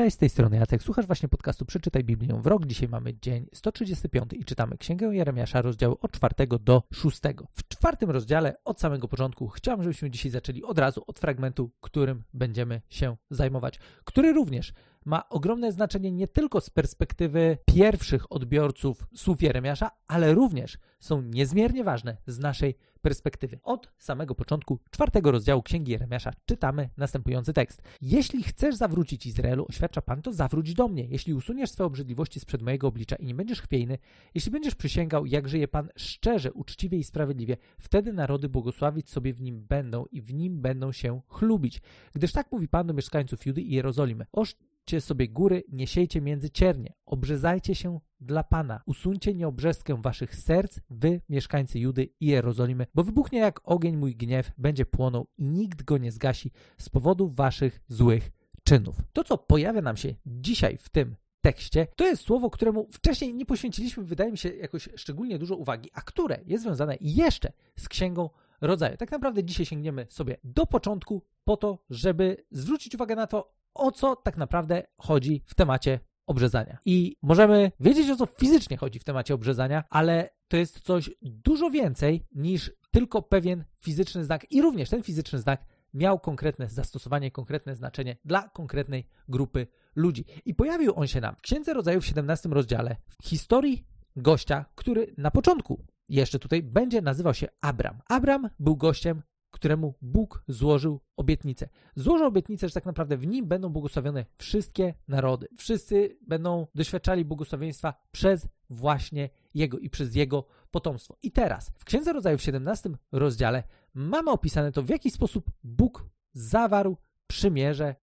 [0.00, 0.82] Cześć, z tej strony Jacek.
[0.82, 2.66] Słuchasz właśnie podcastu Przeczytaj Biblię w rok.
[2.66, 7.20] Dzisiaj mamy dzień 135 i czytamy Księgę Jeremiasza, rozdziały od 4 do 6.
[7.52, 12.22] W czwartym rozdziale, od samego początku, chciałbym, żebyśmy dzisiaj zaczęli od razu od fragmentu, którym
[12.34, 14.72] będziemy się zajmować, który również
[15.04, 21.84] ma ogromne znaczenie nie tylko z perspektywy pierwszych odbiorców słów Jeremiasza, ale również są niezmiernie
[21.84, 23.58] ważne z naszej perspektywy.
[23.62, 27.82] Od samego początku czwartego rozdziału Księgi Jeremiasza czytamy następujący tekst.
[28.00, 31.04] Jeśli chcesz zawrócić Izraelu, oświadcza Pan, to zawróć do mnie.
[31.04, 33.98] Jeśli usuniesz swoje obrzydliwości sprzed mojego oblicza i nie będziesz chwiejny,
[34.34, 39.40] jeśli będziesz przysięgał, jak żyje Pan szczerze, uczciwie i sprawiedliwie, wtedy narody błogosławić sobie w
[39.40, 41.82] nim będą i w nim będą się chlubić.
[42.14, 44.26] Gdyż tak mówi Pan do mieszkańców Judy i Jerozolimy.
[44.32, 44.56] Oż
[44.98, 51.20] sobie góry, nie siejcie między ciernie, obrzezajcie się dla Pana, usuńcie nieobrzeskę waszych serc, wy,
[51.28, 55.98] mieszkańcy Judy i Jerozolimy, bo wybuchnie jak ogień mój gniew, będzie płonął i nikt go
[55.98, 58.30] nie zgasi z powodu waszych złych
[58.62, 58.96] czynów.
[59.12, 63.46] To, co pojawia nam się dzisiaj w tym tekście, to jest słowo, któremu wcześniej nie
[63.46, 68.30] poświęciliśmy, wydaje mi się, jakoś szczególnie dużo uwagi, a które jest związane jeszcze z księgą
[68.60, 68.96] rodzaju.
[68.96, 73.92] Tak naprawdę dzisiaj sięgniemy sobie do początku po to, żeby zwrócić uwagę na to, o
[73.92, 76.78] co tak naprawdę chodzi w temacie obrzezania.
[76.84, 81.70] I możemy wiedzieć, o co fizycznie chodzi w temacie obrzezania, ale to jest coś dużo
[81.70, 84.46] więcej niż tylko pewien fizyczny znak.
[84.50, 90.24] I również ten fizyczny znak miał konkretne zastosowanie, konkretne znaczenie dla konkretnej grupy ludzi.
[90.44, 95.14] I pojawił on się nam w Księdze Rodzaju w 17 rozdziale w historii gościa, który
[95.18, 98.00] na początku jeszcze tutaj będzie nazywał się Abram.
[98.08, 101.68] Abram był gościem, któremu Bóg złożył obietnicę.
[101.96, 105.48] Złożył obietnicę, że tak naprawdę w nim będą błogosławione wszystkie narody.
[105.56, 111.16] Wszyscy będą doświadczali błogosławieństwa przez właśnie Jego i przez Jego potomstwo.
[111.22, 113.62] I teraz w Księdze Rodzaju w 17 rozdziale
[113.94, 117.94] mamy opisane to, w jaki sposób Bóg zawarł przymierze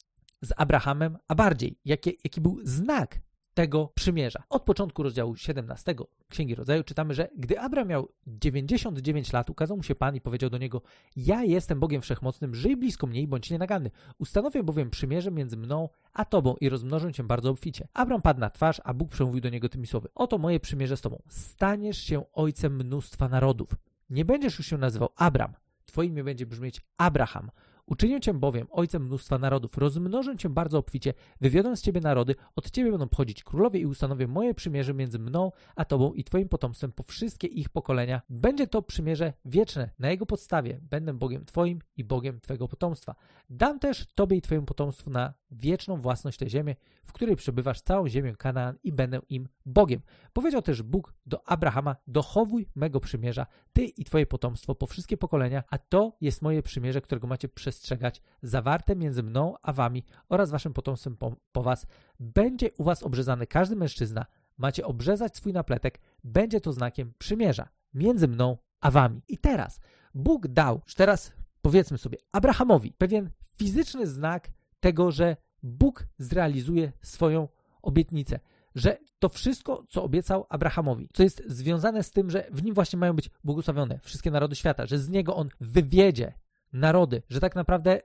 [0.41, 3.19] z Abrahamem, a bardziej jaki, jaki był znak
[3.57, 4.43] tego przymierza.
[4.49, 5.95] Od początku rozdziału 17
[6.29, 10.49] Księgi Rodzaju czytamy, że gdy Abraham miał 99 lat, ukazał mu się Pan i powiedział
[10.49, 10.81] do niego:
[11.15, 13.91] Ja jestem Bogiem Wszechmocnym, żyj blisko mnie i bądź nienaganny.
[14.17, 17.87] Ustanowię bowiem przymierze między mną a tobą i rozmnożę cię bardzo obficie.
[17.93, 21.01] Abraham padł na twarz, a Bóg przemówił do niego tymi słowy: Oto moje przymierze z
[21.01, 21.21] tobą.
[21.27, 23.69] Staniesz się ojcem mnóstwa narodów.
[24.09, 25.53] Nie będziesz już się nazywał Abram.
[25.85, 27.51] Twoje imię będzie brzmieć Abraham
[27.87, 32.71] Uczynię cię bowiem ojcem mnóstwa narodów, rozmnożę cię bardzo obficie, wywiodę z ciebie narody, od
[32.71, 36.91] ciebie będą pochodzić królowie i ustanowię moje przymierze między mną a tobą i twoim potomstwem
[36.91, 38.21] po wszystkie ich pokolenia.
[38.29, 39.89] Będzie to przymierze wieczne.
[39.99, 43.15] Na jego podstawie będę Bogiem twoim i Bogiem twojego potomstwa.
[43.49, 46.75] Dam też tobie i twojemu potomstwu na wieczną własność tę ziemię,
[47.05, 50.01] w której przebywasz całą ziemię Kanaan i będę im Bogiem.
[50.33, 55.63] Powiedział też Bóg do Abrahama, dochowuj mego przymierza, ty i twoje potomstwo po wszystkie pokolenia,
[55.69, 60.73] a to jest moje przymierze, którego macie przestrzegać, zawarte między mną a wami oraz waszym
[60.73, 61.87] potomstwem po, po was.
[62.19, 64.25] Będzie u was obrzezany każdy mężczyzna,
[64.57, 69.21] macie obrzezać swój napletek, będzie to znakiem przymierza między mną a wami.
[69.27, 69.79] I teraz
[70.13, 77.47] Bóg dał, już teraz powiedzmy sobie, Abrahamowi pewien fizyczny znak tego, że Bóg zrealizuje swoją
[77.81, 78.39] obietnicę,
[78.75, 82.99] że to wszystko, co obiecał Abrahamowi, co jest związane z tym, że w nim właśnie
[82.99, 86.33] mają być błogosławione wszystkie narody świata, że z niego on wywiedzie
[86.73, 88.01] narody, że tak naprawdę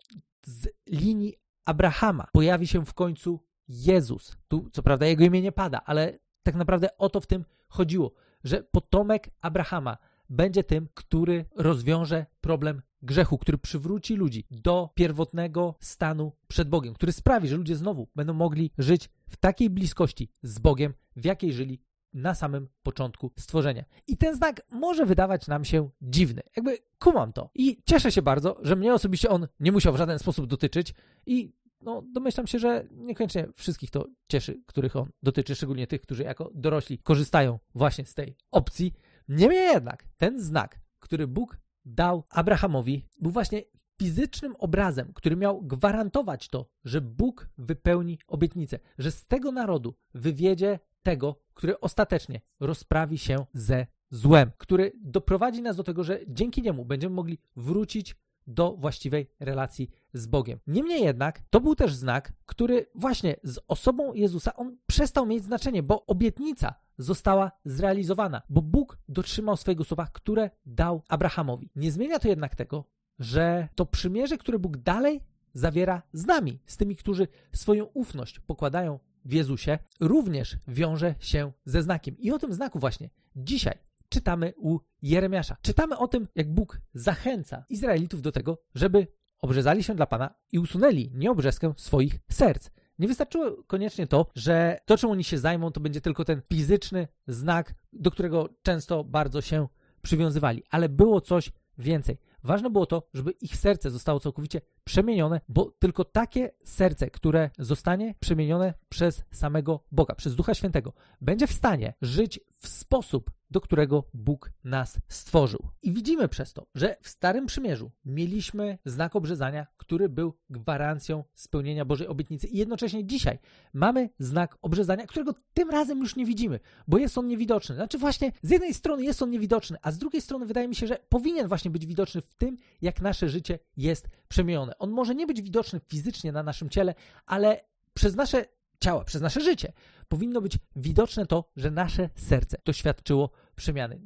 [0.47, 1.35] z linii
[1.65, 4.37] Abrahama pojawi się w końcu Jezus.
[4.49, 8.13] Tu, co prawda, jego imię nie pada, ale tak naprawdę o to w tym chodziło,
[8.45, 9.99] że potomek Abrahama
[10.31, 17.13] będzie tym, który rozwiąże problem grzechu, który przywróci ludzi do pierwotnego stanu przed Bogiem, który
[17.13, 21.81] sprawi, że ludzie znowu będą mogli żyć w takiej bliskości z Bogiem, w jakiej żyli
[22.15, 23.85] na samym początku stworzenia.
[24.07, 26.43] I ten znak może wydawać nam się dziwny.
[26.57, 27.51] Jakby kumam to.
[27.55, 30.95] I cieszę się bardzo, że mnie osobiście on nie musiał w żaden sposób dotyczyć
[31.27, 36.23] i no, domyślam się, że niekoniecznie wszystkich to cieszy, których on dotyczy, szczególnie tych, którzy
[36.23, 38.93] jako dorośli korzystają właśnie z tej opcji.
[39.29, 43.63] Niemniej jednak ten znak, który Bóg dał Abrahamowi, był właśnie
[43.99, 50.79] fizycznym obrazem, który miał gwarantować to, że Bóg wypełni obietnicę, że z tego narodu wywiedzie
[51.03, 56.85] tego, który ostatecznie rozprawi się ze złem, który doprowadzi nas do tego, że dzięki niemu
[56.85, 58.17] będziemy mogli wrócić
[58.47, 60.59] do właściwej relacji z Bogiem.
[60.67, 65.83] Niemniej jednak to był też znak, który właśnie z osobą Jezusa on przestał mieć znaczenie,
[65.83, 71.71] bo obietnica została zrealizowana, bo Bóg dotrzymał swojego słowa, które dał Abrahamowi.
[71.77, 72.85] Nie zmienia to jednak tego,
[73.19, 75.21] że to przymierze, które Bóg dalej
[75.55, 81.83] zawiera z nami, z tymi, którzy swoją ufność pokładają w Jezusie, również wiąże się ze
[81.83, 82.19] znakiem.
[82.19, 83.79] I o tym znaku właśnie dzisiaj
[84.09, 85.57] czytamy u Jeremiasza.
[85.63, 89.07] Czytamy o tym, jak Bóg zachęca Izraelitów do tego, żeby
[89.39, 92.71] obrzezali się dla Pana i usunęli nieobrzeskę swoich serc.
[92.99, 97.09] Nie wystarczyło koniecznie to, że to, czym oni się zajmą, to będzie tylko ten fizyczny
[97.27, 99.69] znak, do którego często bardzo się
[100.03, 102.19] przywiązywali, ale było coś więcej.
[102.45, 108.15] Ważne było to, żeby ich serce zostało całkowicie przemienione, bo tylko takie serce, które zostanie
[108.21, 114.05] przemienione przez samego Boga, przez Ducha Świętego, będzie w stanie żyć w sposób, do którego
[114.15, 115.69] Bóg nas stworzył.
[115.83, 121.85] I widzimy przez to, że w Starym Przymierzu mieliśmy znak obrzezania, który był gwarancją spełnienia
[121.85, 122.47] Bożej obietnicy.
[122.47, 123.39] I jednocześnie dzisiaj
[123.73, 127.75] mamy znak obrzezania, którego tym razem już nie widzimy, bo jest on niewidoczny.
[127.75, 130.87] Znaczy właśnie z jednej strony jest on niewidoczny, a z drugiej strony wydaje mi się,
[130.87, 134.79] że powinien właśnie być widoczny w tym, jak nasze życie jest przemienione.
[134.79, 136.95] On może nie być widoczny fizycznie na naszym ciele,
[137.27, 137.65] ale
[137.95, 138.45] przez nasze
[138.83, 139.73] ciała, przez nasze życie
[140.09, 144.01] powinno być widoczne to, że nasze serce doświadczyło przemiany.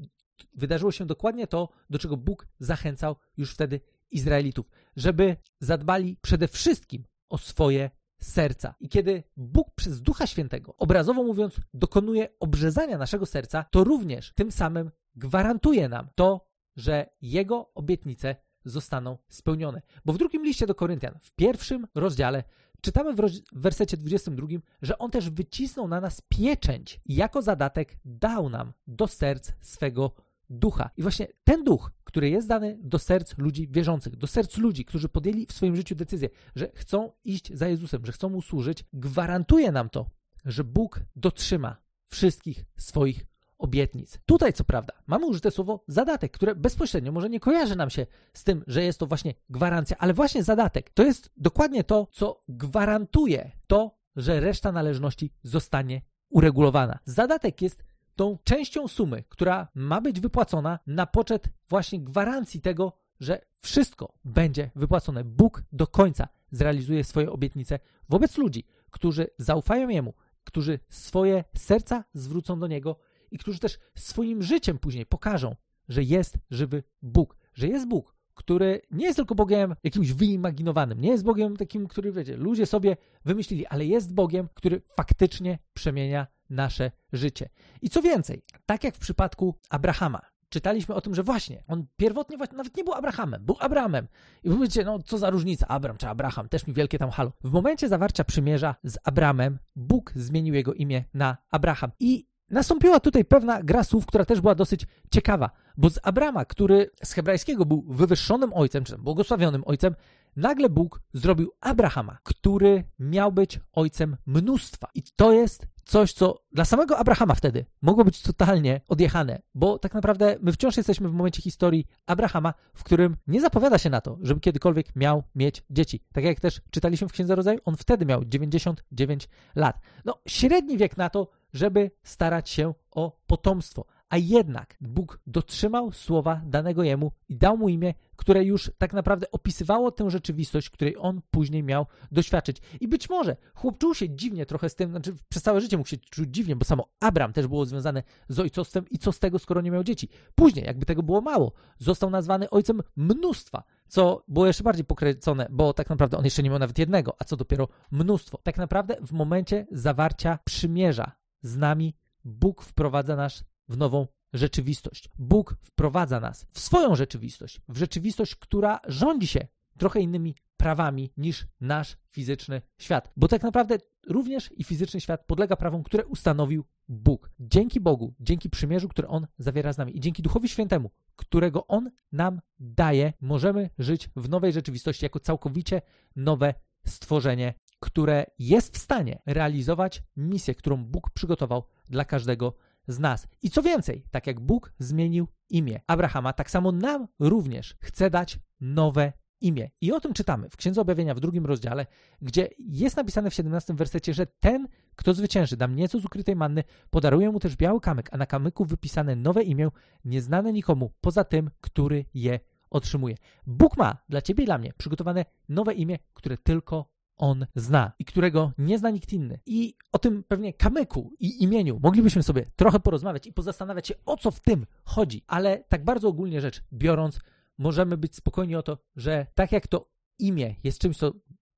[0.55, 7.05] Wydarzyło się dokładnie to, do czego Bóg zachęcał już wtedy Izraelitów, żeby zadbali przede wszystkim
[7.29, 7.91] o swoje
[8.21, 8.75] serca.
[8.81, 14.53] I kiedy Bóg przez Ducha Świętego, obrazowo mówiąc, dokonuje obrzezania naszego serca, to również tym
[14.53, 16.47] samym gwarantuje nam to,
[16.77, 19.83] że Jego obietnice zostaną spełnione.
[20.05, 22.45] Bo w drugim liście do Koryntian, w pierwszym rozdziale,
[22.87, 24.47] czytamy w, roz- w wersecie 22,
[24.83, 30.15] że On też wycisnął na nas pieczęć i jako zadatek dał nam do serc swego
[30.51, 30.91] ducha.
[30.97, 35.09] I właśnie ten duch, który jest dany do serc ludzi wierzących, do serc ludzi, którzy
[35.09, 39.73] podjęli w swoim życiu decyzję, że chcą iść za Jezusem, że chcą mu służyć, gwarantuje
[39.73, 40.11] nam to,
[40.45, 41.77] że Bóg dotrzyma
[42.09, 43.27] wszystkich swoich
[43.59, 44.19] obietnic.
[44.27, 48.45] Tutaj, co prawda, mamy użyte słowo zadatek, które bezpośrednio może nie kojarzy nam się z
[48.45, 53.51] tym, że jest to właśnie gwarancja, ale właśnie zadatek to jest dokładnie to, co gwarantuje
[53.67, 56.99] to, że reszta należności zostanie uregulowana.
[57.05, 57.85] Zadatek jest
[58.17, 64.71] tą częścią sumy, która ma być wypłacona na poczet właśnie gwarancji tego, że wszystko będzie
[64.75, 65.25] wypłacone.
[65.25, 67.79] Bóg do końca zrealizuje swoje obietnice
[68.09, 70.15] wobec ludzi, którzy zaufają Jemu,
[70.45, 72.97] którzy swoje serca zwrócą do Niego
[73.37, 75.57] i którzy też swoim życiem później pokażą,
[75.89, 81.09] że jest żywy Bóg, że jest Bóg, który nie jest tylko Bogiem jakimś wyimaginowanym, nie
[81.09, 86.91] jest Bogiem takim, który, wiecie, ludzie sobie wymyślili, ale jest Bogiem, który faktycznie przemienia nasze
[87.13, 87.49] życie.
[87.83, 92.37] I co więcej, tak jak w przypadku Abrahama, czytaliśmy o tym, że właśnie on pierwotnie
[92.37, 94.09] nawet nie był Abrahamem, był Abramem.
[94.45, 97.33] I wy mówicie, no co za różnica, Abram czy Abraham, też mi wielkie tam halo.
[97.45, 101.91] W momencie zawarcia przymierza z Abramem, Bóg zmienił jego imię na Abraham.
[102.01, 106.91] I Nastąpiła tutaj pewna gra słów, która też była dosyć ciekawa, bo z Abrama, który
[107.05, 109.95] z hebrajskiego był wywyższonym ojcem, czy błogosławionym ojcem,
[110.37, 114.89] nagle Bóg zrobił Abrahama, który miał być ojcem mnóstwa.
[114.95, 119.95] I to jest coś, co dla samego Abrahama wtedy mogło być totalnie odjechane, bo tak
[119.95, 124.19] naprawdę my wciąż jesteśmy w momencie historii Abrahama, w którym nie zapowiada się na to,
[124.23, 126.01] żeby kiedykolwiek miał mieć dzieci.
[126.13, 129.81] Tak jak też czytaliśmy w Księdze Rodzaju, on wtedy miał 99 lat.
[130.05, 133.87] No, średni wiek na to, żeby starać się o potomstwo.
[134.09, 139.31] A jednak Bóg dotrzymał słowa danego jemu i dał mu imię, które już tak naprawdę
[139.31, 142.57] opisywało tę rzeczywistość, której on później miał doświadczyć.
[142.81, 145.89] I być może chłop czuł się dziwnie trochę z tym, znaczy przez całe życie mógł
[145.89, 149.39] się czuć dziwnie, bo samo Abram też było związane z ojcostwem i co z tego,
[149.39, 150.09] skoro nie miał dzieci.
[150.35, 155.73] Później, jakby tego było mało, został nazwany ojcem mnóstwa, co było jeszcze bardziej pokręcone, bo
[155.73, 158.39] tak naprawdę on jeszcze nie miał nawet jednego, a co dopiero mnóstwo.
[158.43, 161.13] Tak naprawdę w momencie zawarcia przymierza
[161.43, 165.11] z nami Bóg wprowadza nas w nową rzeczywistość.
[165.19, 169.47] Bóg wprowadza nas w swoją rzeczywistość, w rzeczywistość, która rządzi się
[169.79, 173.13] trochę innymi prawami niż nasz fizyczny świat.
[173.17, 177.31] Bo tak naprawdę również i fizyczny świat podlega prawom, które ustanowił Bóg.
[177.41, 181.91] Dzięki Bogu, dzięki przymierzu, które On zawiera z nami i dzięki Duchowi Świętemu, którego On
[182.13, 185.83] nam daje, możemy żyć w nowej rzeczywistości jako całkowicie
[186.17, 186.55] nowe
[186.87, 192.55] stworzenie, które jest w stanie realizować misję, którą Bóg przygotował dla każdego
[192.89, 193.29] z nas.
[193.43, 198.39] I co więcej, tak jak Bóg zmienił imię Abrahama, tak samo nam również chce dać
[198.61, 199.71] nowe imię.
[199.81, 201.87] I o tym czytamy w Księdze Objawienia w drugim rozdziale,
[202.23, 206.65] gdzie jest napisane w 17 wersecie, że ten, kto zwycięży, dam nieco z ukrytej manny,
[206.91, 209.69] podaruje mu też biały kamyk, a na kamyku wypisane nowe imię,
[210.05, 212.41] nieznane nikomu, poza tym, który je
[212.71, 213.17] otrzymuje.
[213.47, 218.05] Bóg ma dla ciebie i dla mnie przygotowane nowe imię, które tylko on zna i
[218.05, 219.41] którego nie zna nikt inny.
[219.47, 224.17] I o tym pewnie kamyku i imieniu moglibyśmy sobie trochę porozmawiać i pozastanawiać się, o
[224.17, 225.23] co w tym chodzi.
[225.27, 227.21] Ale tak bardzo ogólnie rzecz biorąc,
[227.59, 231.13] możemy być spokojni o to, że tak jak to imię jest czymś, co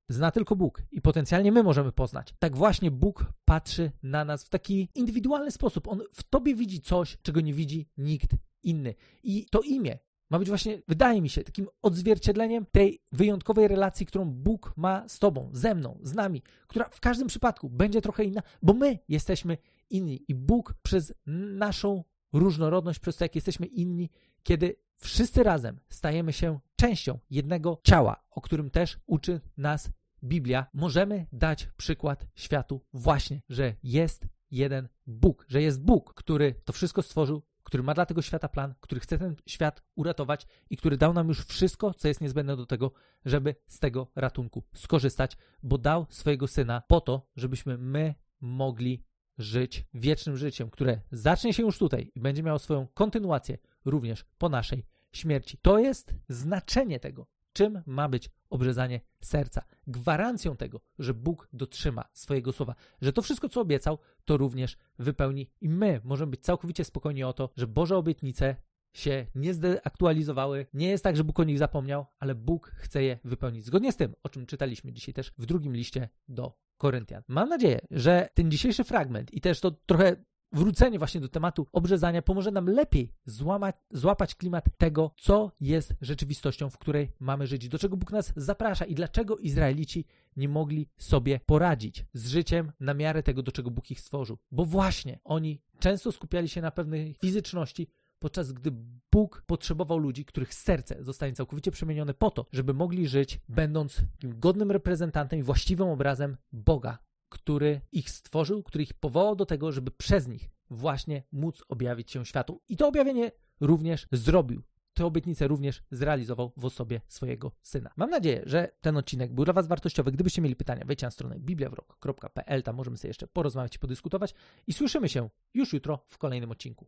[0.09, 4.49] zna tylko Bóg i potencjalnie my możemy poznać, tak właśnie Bóg patrzy na nas w
[4.49, 5.87] taki indywidualny sposób.
[5.87, 8.31] On w tobie widzi coś, czego nie widzi nikt
[8.63, 8.95] inny.
[9.23, 9.99] I to imię
[10.29, 15.19] ma być właśnie, wydaje mi się, takim odzwierciedleniem tej wyjątkowej relacji, którą Bóg ma z
[15.19, 19.57] Tobą, ze mną, z nami, która w każdym przypadku będzie trochę inna, bo my jesteśmy
[19.89, 24.09] inni i Bóg przez naszą różnorodność, przez to, jak jesteśmy inni,
[24.43, 29.89] kiedy wszyscy razem stajemy się częścią jednego ciała, o którym też uczy nas
[30.23, 36.73] Biblia, możemy dać przykład światu właśnie, że jest jeden Bóg, że jest Bóg, który to
[36.73, 40.97] wszystko stworzył, który ma dla tego świata plan, który chce ten świat uratować i który
[40.97, 42.91] dał nam już wszystko, co jest niezbędne do tego,
[43.25, 49.03] żeby z tego ratunku skorzystać, bo dał swojego syna po to, żebyśmy my mogli
[49.37, 54.49] żyć wiecznym życiem, które zacznie się już tutaj i będzie miało swoją kontynuację również po
[54.49, 55.57] naszej śmierci.
[55.61, 57.27] To jest znaczenie tego,
[57.59, 59.63] czym ma być obrzezanie serca.
[59.87, 65.49] Gwarancją tego, że Bóg dotrzyma swojego słowa, że to wszystko, co obiecał, to również wypełni
[65.61, 68.55] i my możemy być całkowicie spokojni o to, że Boże obietnice
[68.93, 70.65] się nie zdeaktualizowały.
[70.73, 73.65] Nie jest tak, że Bóg o nich zapomniał, ale Bóg chce je wypełnić.
[73.65, 77.23] Zgodnie z tym, o czym czytaliśmy dzisiaj też w drugim liście do Koryntian.
[77.27, 80.15] Mam nadzieję, że ten dzisiejszy fragment i też to trochę
[80.51, 86.69] wrócenie właśnie do tematu obrzezania pomoże nam lepiej złamać, złapać klimat tego, co jest rzeczywistością,
[86.69, 91.39] w której mamy żyć, do czego Bóg nas zaprasza i dlaczego Izraelici nie mogli sobie
[91.45, 94.37] poradzić z życiem na miarę tego, do czego Bóg ich stworzył.
[94.51, 97.87] Bo właśnie oni często skupiali się na pewnej fizyczności,
[98.19, 98.71] podczas gdy
[99.11, 104.71] Bóg potrzebował ludzi, których serce zostanie całkowicie przemienione po to, żeby mogli żyć, będąc godnym
[104.71, 106.97] reprezentantem i właściwym obrazem Boga,
[107.29, 112.25] który ich stworzył, który ich powołał do tego, żeby przez nich właśnie móc objawić się
[112.25, 112.61] światu.
[112.69, 114.63] I to objawienie również zrobił.
[114.93, 117.91] Te obietnice również zrealizował w osobie swojego syna.
[117.97, 120.11] Mam nadzieję, że ten odcinek był dla Was wartościowy.
[120.11, 124.33] Gdybyście mieli pytania, wejdźcie na stronę bibliawrok.pl, tam możemy sobie jeszcze porozmawiać i podyskutować.
[124.67, 126.87] I słyszymy się już jutro w kolejnym odcinku.